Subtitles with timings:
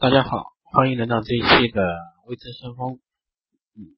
[0.00, 1.82] 大家好，欢迎来到这一期的
[2.28, 3.00] 未知先锋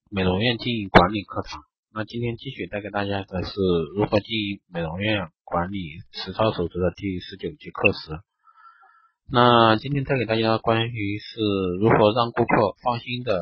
[0.08, 1.60] 美容院经营管理课堂。
[1.92, 3.60] 那今天继续带给大家的是
[3.94, 5.76] 如何经营美容院管理
[6.12, 8.18] 实操守则的第十九节课时。
[9.30, 11.38] 那今天带给大家关于是
[11.78, 13.38] 如何让顾客放心的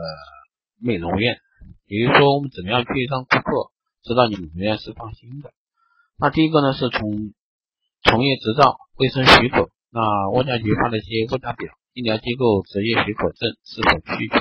[0.83, 1.39] 美容院，
[1.87, 3.71] 也就是说我们怎么样去让顾客
[4.03, 5.53] 知道你美容院是放心的。
[6.19, 7.33] 那第一个呢是从
[8.03, 11.73] 从业执照、卫生许可，那物价局发的一些物价表。
[11.99, 14.39] 医疗机构执业许可证是否齐全，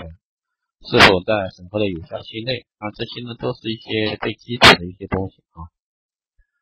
[0.85, 2.93] 是否在审核的有效期内啊？
[2.93, 5.65] 这些呢都是一些最基础的一些东西啊。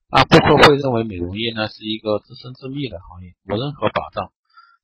[0.08, 4.32] 那顾客会认为美容业呢是一个自生自灭的行业，无任何保障。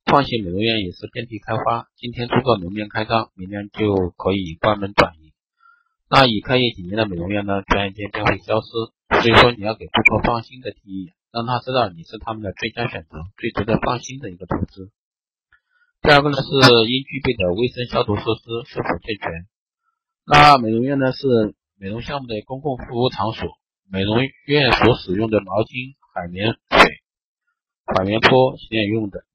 [0.04, 5.32] 创新美容院也是遍地开花，今天租个门面开张，明天就可以关门转移。
[6.10, 8.68] 那已开业几年的美容院呢，转眼间便会消失。
[9.24, 14.92] 所以说你要给顾客放心的第一眼，让他知道你是他们的最佳选择，最值得放心的一个投资。
[16.02, 16.50] 第二个呢是
[16.90, 19.46] 应具备的卫生消毒设施是否健全。
[20.26, 21.28] 那美容院呢是
[21.78, 23.48] 美容项目的公共服务场所，
[23.88, 27.04] 美容院所使用的毛巾、海绵水、
[27.86, 29.26] 海绵泼、洗脸用的，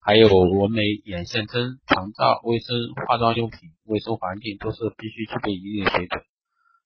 [0.00, 6.22] 还有纹眉、眼线针、床罩、卫生化妆用品、卫生环境都是必须具备一定水准。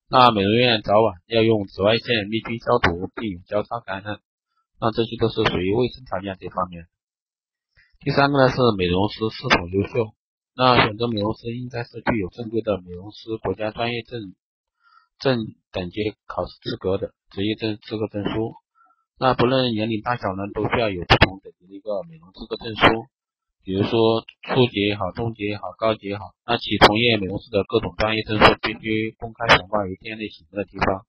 [0.08, 4.20] 那美容院早晚要用紫外线灭菌消毒，避免交叉感染。
[4.80, 6.86] 那这些都是属于卫生条件这方面。
[8.04, 10.12] 第三个呢是美容师是否优秀？
[10.54, 14.34] 那选择美容师应该是具有正规的美容师国家专业证
[15.18, 15.40] 证
[15.72, 18.52] 等级考试资格的职业证资格证书。
[19.18, 23.08] 那不论年龄大小呢，都需要有不同等级的一个美容资格证书。
[23.64, 26.36] 比如说初级也好，中级也好，高级也好。
[26.44, 31.08] 那其从业美容师的各种专业证书必须公开悬挂于店内行政的地方。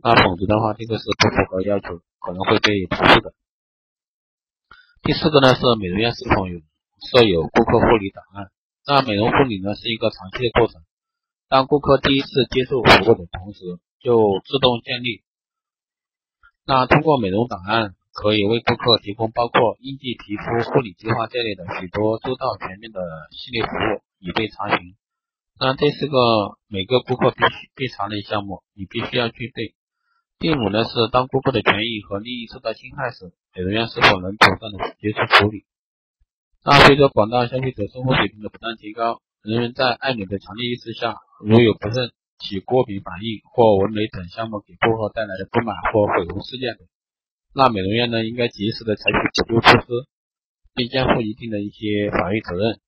[0.00, 3.34] 那否则的话，这个是不符合要求，可能会被投诉的。
[5.02, 6.60] 第四个呢是美容院是否有
[7.10, 8.52] 设有顾客护理档案？
[8.86, 10.80] 那美容护理呢是一个长期的过程，
[11.48, 14.14] 当顾客第一次接受服务的同时，就
[14.46, 15.24] 自动建立。
[16.64, 23.00] 那通过美容档案，可以为顾客提供包括应季皮肤护理计划在内的许多周到全面的
[23.32, 24.94] 系列服务，以备查询。
[25.58, 26.16] 那这是个
[26.68, 29.74] 每个顾客必须必查的项目，你必须要具备。
[30.38, 33.34] 第五呢是当顾客的权益和利益受到侵害时。
[33.54, 35.66] 美容院是否能妥善的接受处理？
[36.64, 46.88] 那随着广大消费者生活水平的不断提高，人们在爱美的强烈意识下，如有不慎起过敏反应或纹眉等项目给顾客带来的不满或毁容事件等，
[47.52, 49.86] 那美容院呢应该及时的采取补救措施，
[50.72, 52.80] 并肩负一定的一些法律责任。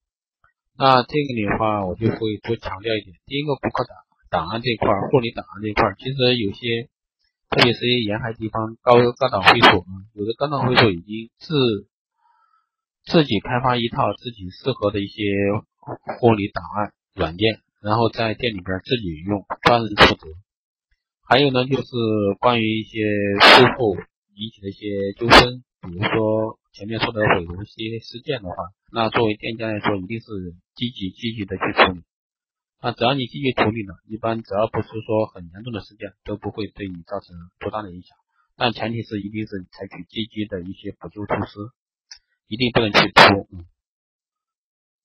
[0.79, 3.15] 那这个里的话，我就会多强调一点。
[3.27, 3.95] 第一个，顾客档
[4.31, 6.89] 档案这块，护理档案这块，其实有些。
[7.55, 11.55] 特别是沿海地方高高档会所，有的高档会所已经自
[13.05, 15.23] 自己开发一套自己适合的一些
[16.19, 20.27] 护理档案软件，然后在店里边自己用，专人负责。
[21.29, 21.87] 还有呢，就是
[22.41, 22.99] 关于一些
[23.41, 23.95] 事故
[24.35, 28.57] 引起的一些纠纷，比如说前面说的毁容一些事件的话，
[28.91, 30.27] 那作为店家来说，一定是
[30.75, 32.03] 积极积极的去处理。
[32.84, 38.15] 那只要你积极处理了，一般只要不是说很严重的事件，都不会对你造成多大的影响。
[38.56, 41.73] 但前提是一定是采取积极的一些补救措施，
[42.47, 43.49] 一定不能去拖。
[43.56, 43.65] 嗯。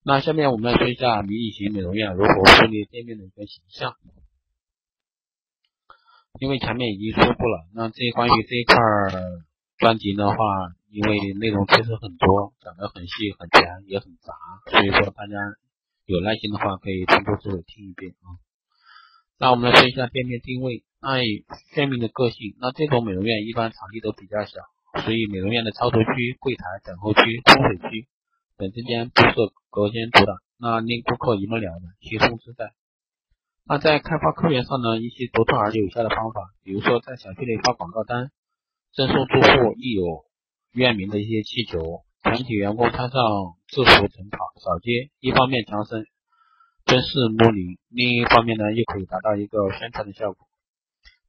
[0.04, 3.96] 那下面我们来说一下迷你型美容院如何树立店面的一个形象。
[6.42, 8.76] 因为前面已经说过了，那这关于这一块
[9.78, 10.36] 专辑的话，
[10.90, 14.34] 因为内容确实很多，讲的很细很全也很杂，
[14.70, 15.38] 所以说大家。
[16.10, 18.42] 有耐心的话，可以从头至尾听一遍啊。
[19.38, 22.58] 那我们来说一下店面定位，那以鲜明的个性。
[22.60, 24.58] 那这种美容院一般场地都比较小，
[25.06, 28.08] 所以美容院的操作区、柜台、等候区、冲水区
[28.58, 32.74] 等之间不设隔间阻挡，那令顾客一目了然、轻松自在。
[33.68, 38.32] 那在开发客源上呢，一些独特而有效的方法，比如说在小区内发广告单，
[38.96, 40.26] 赠送住户亦有
[40.72, 42.02] 院名的一些气球。
[42.22, 43.22] 全体员工穿上
[43.70, 46.08] 制服晨跑扫街，一方面强身
[46.86, 50.48] 真实模拟，另一方面呢又可以达到一个宣传的效果。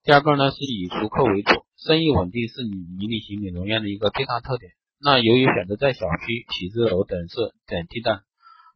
[0.03, 4.73] 第二个呢是以熟客为主，生意稳定是你迷你型美容院的一个最大特点。
[4.99, 8.23] 那由于选择在小区、写字楼等设等地段，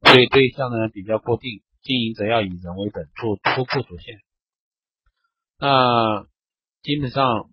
[0.03, 4.21] 所以对象呢比较固定，经营者要以人为本，做突破主线。
[5.59, 6.27] 那
[6.83, 7.49] 基本上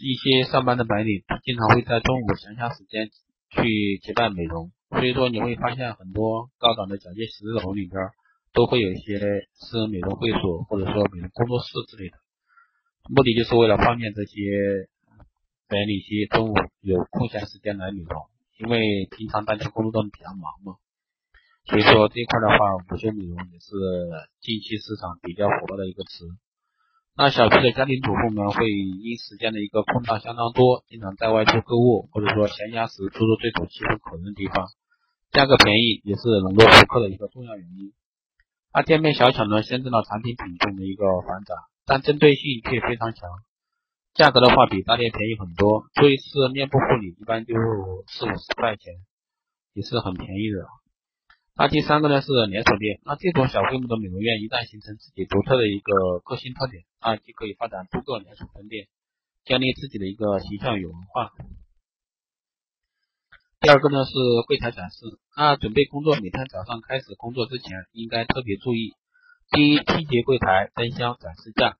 [0.00, 3.10] 一些上班的白领经常会在中午闲暇时间。
[3.54, 7.98] 去接待美容，所以说你会发现很多高档的假借写字楼里边
[8.52, 9.18] 都会有一些
[9.54, 12.16] 私人美容会所或者说美容工作室之类的，
[13.08, 14.36] 目的就是为了方便这些
[15.66, 18.22] 白领些中午有空闲时间来美容，
[18.58, 20.76] 因为平常大家工作都比较忙嘛。
[21.64, 23.70] 所以说这一块的话，午休美容也是
[24.40, 26.28] 近期市场比较火爆的一个词。
[27.14, 34.68] 那小区的家庭主妇们会因时间的一个空档相当多，经常在外出购物，或者说闲暇时出入这种气氛可人的地方，
[35.30, 37.92] 价格便宜也是笼络顾客的一个重要原因。
[38.72, 41.54] 那店面小巧呢，限制了产品品种的一个繁杂，
[41.84, 43.28] 但针对性却非常强。
[44.14, 47.52] 价格的话比大店便宜很多，做一次面部护理一般就
[48.08, 48.94] 四五十块钱，
[49.74, 50.64] 也是很便宜的。
[51.56, 58.86] 那第三个呢是连锁店，那这种小规模的美容院一旦形成自己独特的一个个性特点，啊，就可以发展多个连锁分店，
[59.44, 61.32] 建立自己的一个形象与文化。
[63.60, 64.12] 第二个呢是
[64.46, 68.94] 柜台展示，那准备工作每天早上开始工作之前，应该特别注意：
[69.50, 71.76] 第一，清洁柜台、灯箱、展示架、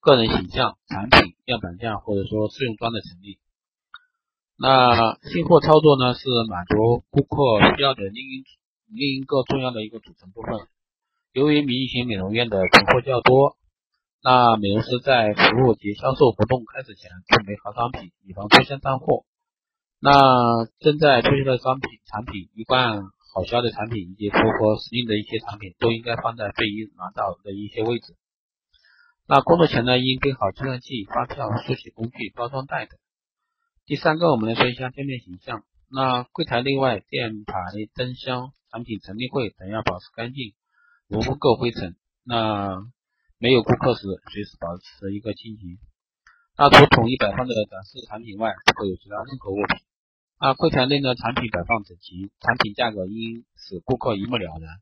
[0.00, 3.38] 个人形象、产品样板架或者说试用装的陈列。
[4.58, 8.44] 那进货操作呢是满足顾客需要的另一。
[8.86, 10.68] 另一个重要的一个组成部分，
[11.32, 13.56] 由于民营美容院的存货较多，
[14.24, 19.26] 那美容师在服务及销售活动开始前准备好商品，以防出现断货。
[20.00, 23.02] 那正在推销的商品、产品、一贯
[23.34, 28.16] 好销的产品以及符合时令的一些产品，都应该放在被衣拿到的一些位置。
[29.28, 32.98] 那工作前呢，应备好计算器、发票、书写工具、包装袋等。
[33.84, 35.64] 第三个，我们来说一下店面形象。
[35.90, 37.54] 那柜台内外、店牌、
[37.94, 38.52] 灯箱。
[38.70, 40.52] 产品陈列柜等要保持干净，
[41.08, 41.94] 无污垢灰尘。
[42.24, 42.82] 那
[43.44, 45.76] 没有顾客时，随时保持一个清洁。
[46.56, 49.84] 那除统一摆放的展示产品外，不可有其他任何物品。
[50.40, 54.80] 那柜台内的产品摆放整齐，产品价格应使顾客一目了然。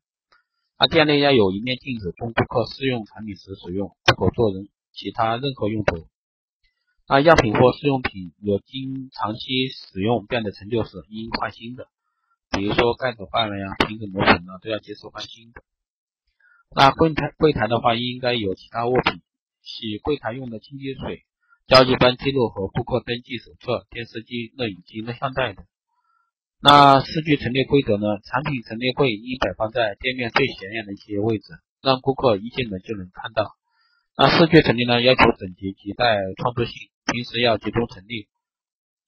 [0.79, 6.07] 那店内要有一面镜子，供顾客试用产品时使用，不可做人其他任何用途。
[7.09, 11.89] 那样品或试用品有经长期使用变得陈旧时，应换新的。
[12.53, 15.65] 比如说盖子坏了呀，瓶子磨损了，都要及时换新的。
[16.75, 19.21] 那柜台柜台的话，应该有其他物品，
[19.61, 21.25] 洗柜台用的清洁水、
[21.67, 25.67] 交接班记录和顾客登记手册、电视机、录影机、录像带等。
[26.61, 28.07] 那视觉陈列规则呢？
[28.25, 31.45] 产品陈列柜应摆放在店面最显眼的一些位置，
[31.83, 33.51] 让顾客一进门就能看到。
[34.17, 36.75] 那视觉陈列呢，要求整洁及带创作性，
[37.13, 38.29] 平时要集中陈列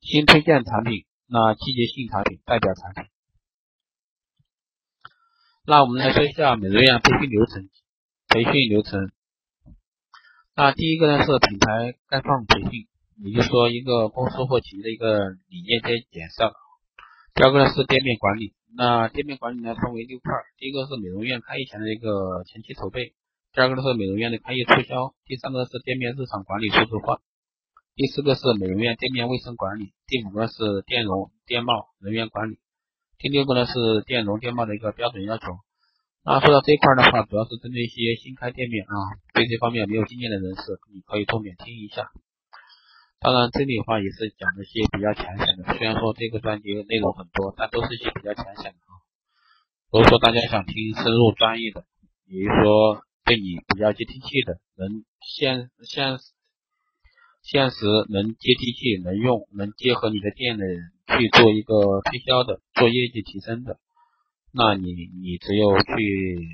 [0.00, 3.13] 新推荐产品，那季节性产品、代表产品。
[5.66, 7.68] 那我们来说一下美容院培训流程。
[8.26, 9.12] 培训流程，
[10.56, 12.88] 那第一个呢是品牌开放培训，
[13.22, 16.52] 也就是说一个公司或企业的一个理念介介绍。
[17.32, 23.14] 第二个呢是店面管理，那店面管理呢分为六块，第一个是美容院开业前的一个前期筹备，
[23.52, 27.20] 第二个呢是美容院的开业促销，第三个是店面日常管理数字化，
[27.94, 32.58] 第四个是美容院店面卫生管理，第五个是店容店貌人员管理。
[33.18, 35.46] 第六个呢是电容电报的一个标准要求。
[36.24, 38.94] 那说到这一块的话，主要是针对一些新开店面啊，
[39.34, 42.10] 对这方面没有经验的人士，你可以重点听一下。
[43.20, 48.92] 当然这里的话也是讲一些比较浅显的，虽然说这个专辑内容很多，但都是一些比较浅显的啊。
[49.92, 51.84] 如果说大家想听深入专业的，
[52.24, 56.18] 也就是说对你比较接地气的，能现现
[57.42, 60.93] 现实能接地气，能用能结合你的店的人。
[61.18, 63.78] 去做一个推销的，做业绩提升的，
[64.52, 66.48] 那你你只有去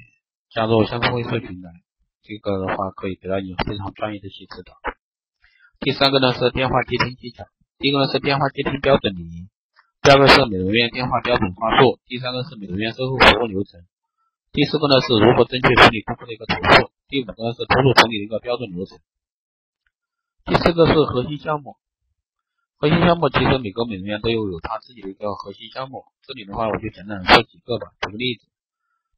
[0.50, 1.70] 加入相关会社群来，
[2.22, 4.74] 这个的话可以给到你非常专业的一些指导。
[5.80, 7.44] 第三个呢是电话接听技巧，
[7.78, 9.48] 第一个呢是电话接听标准礼仪，
[10.02, 13.80] 第二个是美容院电话标准话术，第三个是美容院售后服务流程，
[14.52, 18.98] 第四个呢是如何正确处理顾客的一个投诉，第五个呢是投诉处理的一个标准流程，
[20.44, 21.76] 第四个是核心项目。
[22.80, 27.92] 核心项目其实每个美容院都有有它自己的一个核心项目，这里的话我就简单说几个吧。
[28.00, 28.48] 举个例子，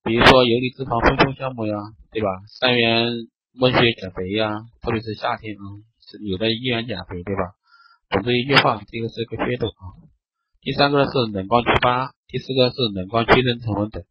[0.02, 1.78] 比如说游离脂肪丰胸项目呀，
[2.10, 2.26] 对吧？
[2.58, 3.06] 三元
[3.60, 7.54] 温血减肥呀，特别是夏天啊，是有的一元减肥，对吧？
[8.10, 9.94] 总之一句话，这个是个噱头啊。
[10.60, 14.02] 第三个是冷光祛疤，第四个是冷光祛妊娠纹等，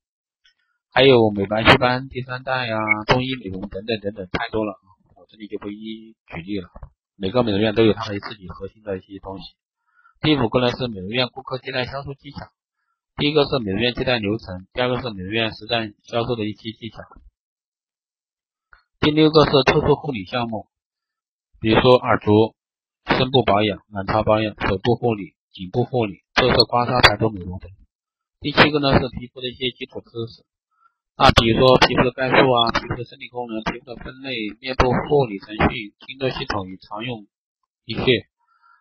[0.93, 4.87] 还有美白祛斑、第三代呀、中医美容等等等等，太多了啊，
[5.19, 6.69] 我这里就不一一举例了。
[7.21, 9.53] 每个美容院都有它的自己核心的一些东西。
[10.21, 12.49] 第五个呢是美容院顾客接待销售技巧。
[13.15, 16.97] 第一个是美容院接待流程，第二个是美容院实战销售的一些技巧。
[18.99, 20.65] 第六个是特殊护理项目，
[21.59, 22.55] 比如说耳足、
[23.05, 27.69] 深部保养、卵巢保养、手部护理、颈部护理、特色刮痧、排毒美容等。
[28.39, 30.43] 第七个呢是皮肤的一些基础知识。
[31.17, 37.27] 那比如说皮肤的概述啊，皮肤的生理功能、皮肤的分类、面部护理程序、经络系统与常用
[37.85, 38.01] 一切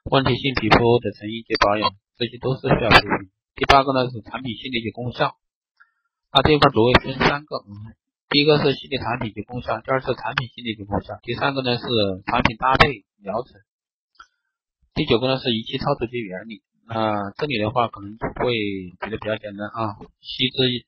[0.04, 3.30] 问题性皮肤的成因及保养，这些都是需要培训。
[3.56, 5.36] 第八个呢是产品性的一些功效。
[6.32, 7.92] 那这一块主要分三个，嗯，
[8.30, 11.84] 第一个是系列产品及功效，第二是产品系列及功效，第三个呢是
[12.24, 13.60] 产品搭配疗程，
[14.94, 16.62] 第九个呢是仪器操作及原理。
[16.86, 18.50] 啊，这里的话可能会
[18.98, 20.86] 觉得比较简单啊，吸脂、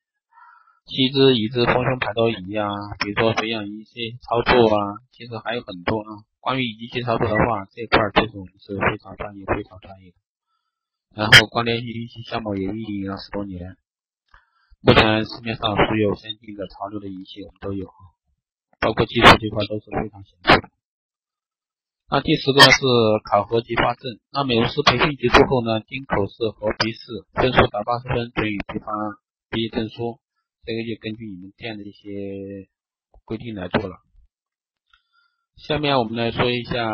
[0.93, 2.69] 吸脂、移植、丰胸排毒仪啊，
[3.01, 6.29] 比如说培养仪器操作啊，其实还有很多啊。
[6.39, 10.17] 关于仪器操作的话，这块确实我们是非常专业、非常专业的。
[11.17, 13.79] 然后光电仪器项目也运营了十多年，
[14.83, 17.89] 目前市面上所有先进的潮流的仪器我们都有，
[18.79, 20.69] 包括技术这块都是非常显著。
[22.11, 22.85] 那第十个是
[23.25, 24.21] 考核及发证。
[24.31, 27.01] 那美容师培训结束后呢，经口试和笔试
[27.33, 28.93] 分数达八十分，准予批发
[29.49, 30.21] 毕业证书。
[30.65, 32.69] 这个就根据你们店的一些
[33.25, 33.97] 规定来做了。
[35.57, 36.91] 下面我们来说一下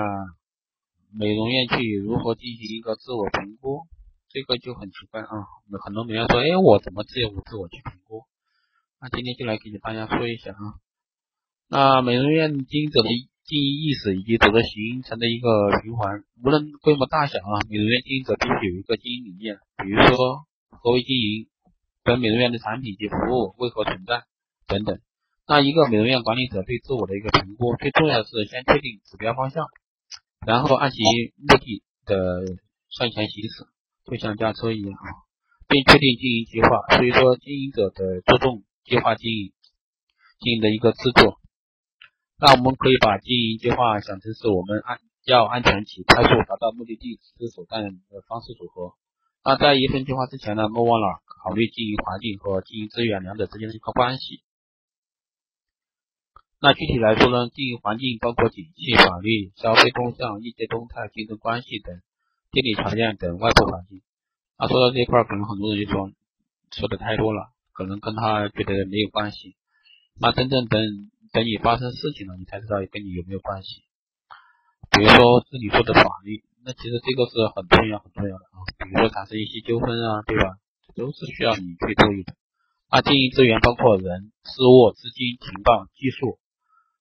[1.13, 3.87] 美容院去如何进行一个自我评估。
[4.31, 5.29] 这个就很奇怪啊，
[5.85, 8.25] 很多美容院说，哎，我怎么自由自我去评估？
[9.01, 10.81] 那今天就来给大家说一下啊。
[11.69, 13.09] 那美容院经营者的。
[13.49, 21.49] 经营意识以及组织形成的一个循环，无论规模大小啊，美容院经营者必须有一个经营理念，比如说何为经营，
[22.09, 24.25] 本美容院的产品及服务为何存在
[24.67, 24.99] 等等。
[25.47, 29.67] 那一个美容院管理者对自我的一个评估，最重要的是先确定指标方向，
[30.47, 31.03] 然后按其
[31.37, 32.17] 目的的
[32.89, 33.69] 向前行驶，
[34.07, 35.05] 就像驾车一样啊，
[35.69, 36.81] 并确定经营计划。
[36.97, 39.53] 所以说，经营者的注重计划经营，
[40.41, 41.37] 经营的一个制作。
[42.41, 48.97] 那我们可以把经营计划想成是我们安要安全且快速达到目的地之手段的方式组合。
[49.45, 54.43] 那在一份计划之前呢，莫忘了考虑经营环境和经营资源两者之间的一个关系。
[56.61, 62.01] 那具体来说呢，经营环境包括景气、法律、消费动向、业界动态、竞争关系等
[62.51, 64.03] 地理条件等外部环境。
[64.59, 66.11] 那说到这一块，可能很多人就说
[66.73, 69.57] 说的太多了，可能跟他觉得没有关系。
[70.21, 71.11] 那真正等。
[71.31, 73.85] 等你发生事情了，你才知道跟你有没有关系。
[74.91, 78.65] 比如说自己说的法律，那其实这个是很重要、很重要的啊。
[78.79, 80.57] 比如说产生一些纠纷啊，对吧？
[80.99, 82.35] 都是需要你去注意的。
[82.91, 86.41] 那经营资源包括人、事物、资金、情报、技术，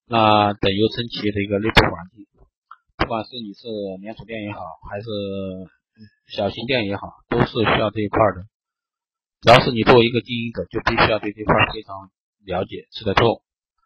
[0.06, 2.24] 那等又称企业的一个内部环境。
[2.96, 3.66] 不管是你是
[4.00, 5.06] 连锁店也好，还是
[6.30, 8.46] 小型店也好，都是需要这一块的。
[9.40, 12.10] 只要是你作为一个经营者，就必须要对这块非常
[12.44, 13.42] 了解，吃得透。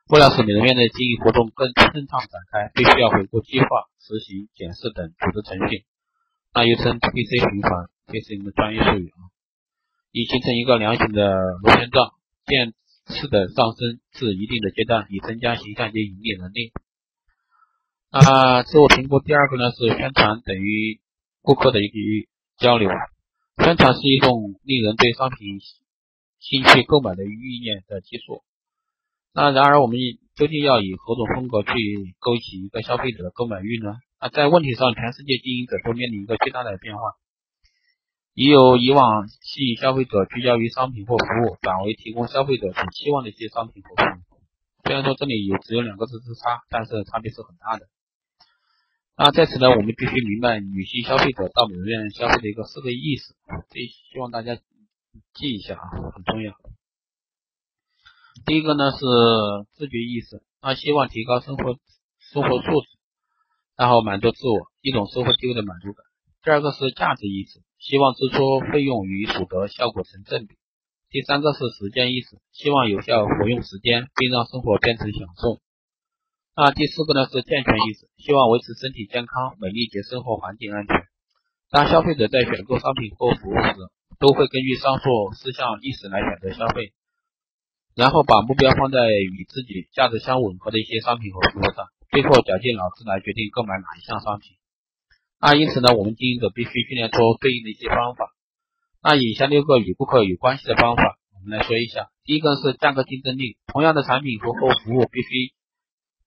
[0.08, 3.66] 为了使美容院的经营活动更顺畅展开，必须要回顾计划、
[4.00, 5.84] 实行、检视等组织程序，
[6.52, 9.30] 那又称 P C 循环，这是你们专业术语啊，
[10.12, 12.12] 以形成一个良性的螺旋状，
[12.44, 12.74] 渐
[13.06, 16.70] 次的上升至一定的阶段，以增加形象及盈利能力。
[18.10, 21.00] 啊，自我评估第二个呢是宣传等于
[21.40, 21.96] 顾客的一个
[22.58, 22.90] 交流，
[23.56, 25.58] 宣传是一种令人对商品
[26.38, 28.42] 兴趣购买的意念的基础。
[29.32, 29.96] 那然而，我们
[30.36, 31.72] 究竟要以何种风格去
[32.18, 33.96] 勾起一个消费者的购买欲呢？
[34.20, 37.00] 那在问题上，全世界经营者都面临一个巨大的变化，
[38.34, 44.22] 已有以往吸引消费者聚焦于商品或服务，转为提供消费者所期望的一些商品和服务。
[44.84, 47.88] 虽然说这里有只有两个字之差，但是差别是很大的。
[49.16, 53.34] 那在此呢，我们必须明白女性消费者到美容院消费的一个思维意识，
[53.70, 54.56] 这希望大家
[55.34, 55.84] 记一下啊，
[56.14, 56.54] 很重要。
[58.46, 58.98] 第一个呢是
[59.74, 61.76] 自觉意识，那希望提高生活
[62.32, 62.88] 生活素质，
[63.76, 66.06] 然后满足自我一种生活地位的满足感。
[66.42, 70.54] 第二个是价值意识，希望支出费用与所得效果成正比。
[71.10, 75.58] 第三个是时间意识，希望有效活用时间，并让生活变成享受。
[76.54, 80.94] 那第四个呢是健全意识，希望维持身体健康、美丽及生活环境安全。
[81.74, 83.74] 当消费者在选购商品或服务时，
[84.20, 86.94] 都会根据上述四项意识来选择消费。
[87.96, 94.54] 然后把目标放在与自己价值相吻合的一些商品和服务上，最后绞尽脑汁来决定购买哪一项商品。
[95.42, 98.30] 那因此呢，我们经营者必须训练出对应的一些方法。
[99.02, 102.10] 那以下六个与顾客有关系的方法，我们来说一下。
[102.22, 105.50] 第一个是价格竞争力，同样的产品和服务必须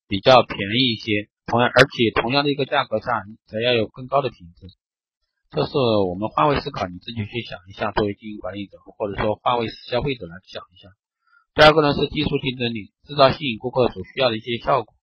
[0.09, 4.67] 比较便宜一些，同样而且同样的一个价格下，则要有更高的品质。
[5.49, 5.71] 这是
[6.03, 10.89] 我们换位思考，你自己去想一下，作为经营管理者，或者说换位消费者来想一下。
[11.55, 14.93] 第二个呢是技术竞争力，制造吸引顾客所需要的一些效果。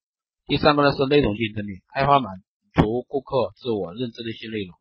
[0.45, 4.76] 第三个呢是内容竞争力，开发满足顾客自我认知的一些内容。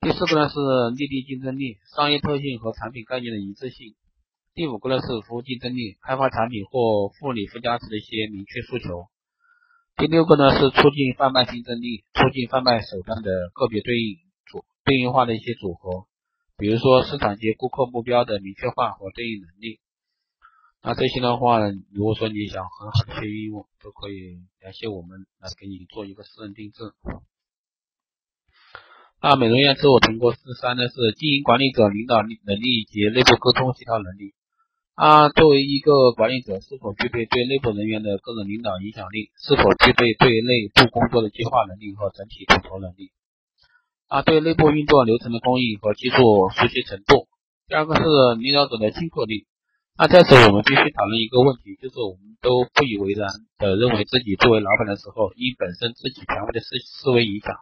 [0.00, 0.54] 第四个呢是
[0.96, 3.94] 立地竞争力，商业特性和产品概念的一致性。
[4.54, 9.06] 第五个呢是服务竞争力，开发产品或护理附加值的一些明确诉求。
[9.96, 16.06] 第六个呢是促进贩卖竞争力，促进贩卖手段的个别对应组对应化的一些组合，
[16.56, 19.80] 比如说市场及顾客目标的明确化和对应能力。
[20.80, 21.58] 那这些的话，
[21.92, 26.94] 如果说你想很好的去运用，都可以联系我们来给你做一个私人定制。
[29.20, 34.34] 那美容院自我评估是三呢，是经营管理者领导力能力以及内部沟通协调能力。
[34.94, 39.32] 啊，作为一个管理者，是否具备对内部人员的个人领导影响力？
[39.34, 43.10] 是否具备对内部工作的计划能力和整体统筹能力？
[44.06, 46.22] 啊，对内部运作流程的工艺和技术
[46.54, 47.26] 熟悉程度。
[47.66, 49.47] 第二个是领导者的亲和力。
[49.98, 53.26] 那在此我们必须讨论一个问题，就是我们都不以为然
[53.58, 57.58] 的认为自己作为老板的时候，因本身自己权威的思思维影响，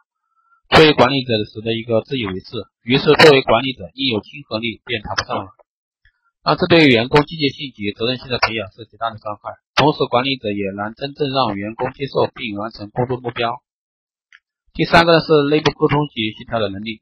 [0.69, 5.57] 作为管理者时的一个自以为是，于是作为管理者应有亲和力便谈不上了。
[6.45, 13.65] 那这对于员工积极性及责任心的培养是极大的伤害，同时管理者也难真正让员工接受并完成工作目标。
[14.77, 17.01] 第三个呢是内部沟通及协调的能力，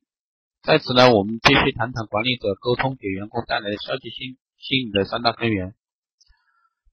[0.62, 5.74] 在此呢，我们继续谈谈管理者沟通给员工带来的消极性性的三大根源。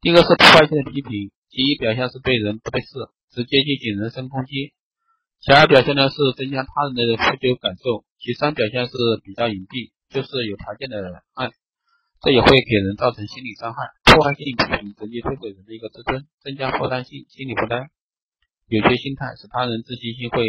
[0.01, 2.89] 第一个是破坏性的批评，其一表现是对人不对事，
[3.31, 4.75] 直接进行人身攻击；
[5.39, 8.91] 其二表现呢是增加他人的负疚感受；其三表现是
[9.23, 10.99] 比较隐蔽，就是有条件的
[11.33, 11.51] 爱。
[12.19, 17.89] 这也会给人造成心理伤害，破坏性批评直接摧毁人的一个自尊，增加负担心、心理负担，
[18.67, 20.45] 扭曲心态，使他人自信心会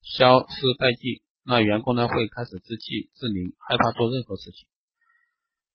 [0.00, 1.20] 消失殆尽。
[1.44, 4.69] 那员工呢会开始自弃、自怜，害怕做任何事情。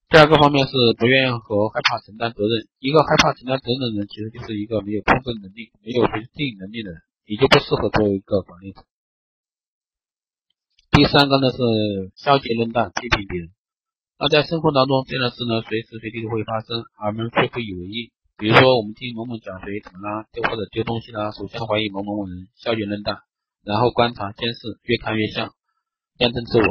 [0.08, 2.68] 第二个方面是不愿意和害怕承担责任。
[2.80, 8.86] 一个害怕承担责任的人，其实就是一个没有控制能力、没有决定能力的人，也就不适合作为一个管理者。
[10.92, 11.58] 第三个呢是
[12.16, 13.50] 消极论断、批评别人。
[14.18, 18.14] 那在生活当中，这样的事呢，随时随地都会发生，而我们却不以为意。
[18.38, 23.18] 比如说，我们听某某讲谁怎么啦，丢或者丢东西啦，首先怀疑某某某人，消极论断，
[23.64, 25.52] 然后观察监视，越看越像，
[26.20, 26.64] 验证自我。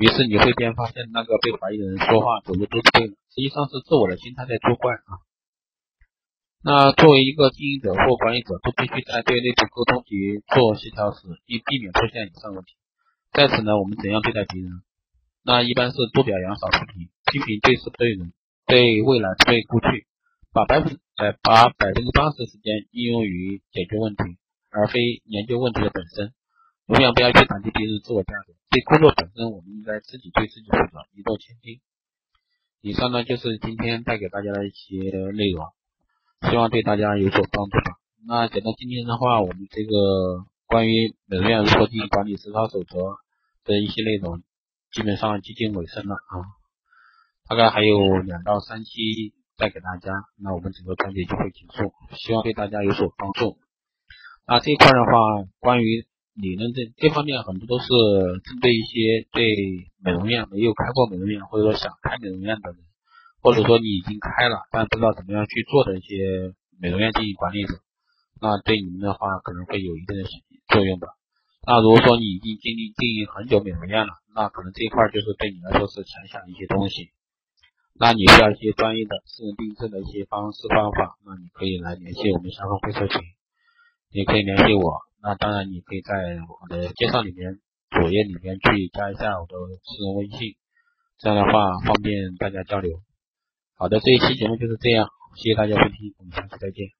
[0.00, 5.20] 于是你会边发现那个被怀疑的人说话走路都是对的，实际上是自我的心态在作怪啊。
[6.64, 12.72] 那作为一个经营者或管理者，都必须在对内部沟通及做协调时，以避免出现以上问题。
[13.32, 14.72] 在此呢，我们怎样对待敌人？
[15.44, 18.32] 那一般是多表扬少批评，批评对事不对人，
[18.66, 20.06] 对未来不对过去，
[20.52, 24.22] 把百分呃把百分之八十的时间应用于解决问题，
[24.70, 26.32] 而非研究问题的本身。
[26.90, 31.78] 永远不要去打击别人自我价值，对工作本身，我们应该自己对自己负责，一诺千金。
[32.80, 34.98] 以上呢就是今天带给大家的一些
[35.30, 35.64] 内容，
[36.50, 37.94] 希望对大家有所帮助吧。
[38.26, 42.98] 那讲到今天的话，我们这个关于美容院如何进行管理实操守则
[43.62, 44.42] 的一些内容。
[44.90, 46.42] 基本上接近尾声了啊，
[47.48, 48.90] 大概还有两到三期
[49.56, 50.10] 带给大家，
[50.42, 53.58] 那我们整个章节就会结束，希望对大家有所帮助。
[54.44, 57.88] 那这一块的话，关于理论这这方面，很多都是
[58.44, 62.78] 针对一些对美容院没有开过美容院，或者说想开美容院的人，
[63.42, 67.74] 或者说你已经开了但不知道怎么样去做的一些美容院经营管理者，
[68.40, 70.24] 那对你们的话可能会有一定的
[70.68, 71.08] 作用吧。
[71.66, 77.10] 那如果说你已经经历经营很久美容院了，那可能这一块就是对你来说是强项的一些东西。
[77.98, 83.20] 那你需要一些专业的私人定制的一些方式方法，那你可以来联系我们相关会社群，
[84.10, 85.09] 也可以联系我。
[85.22, 86.14] 那当然你可以在
[86.48, 87.58] 我的介绍里面
[87.90, 90.56] 主页里面去加一下我的私人微信，
[91.18, 93.02] 这样的话方便大家交流。
[93.76, 96.99] 好的，这一期节目就是这样，谢谢大家收听，我们下期再见。